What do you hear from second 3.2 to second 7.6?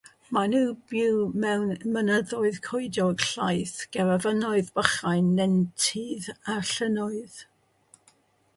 llaith ger afonydd bychain, nentydd a llynnoedd.